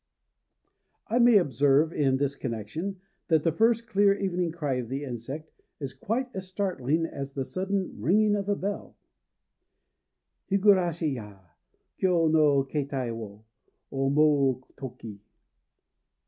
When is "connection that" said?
2.35-3.43